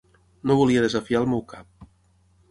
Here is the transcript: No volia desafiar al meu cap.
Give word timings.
No 0.51 0.55
volia 0.59 0.81
desafiar 0.85 1.19
al 1.19 1.29
meu 1.33 1.43
cap. 1.51 1.85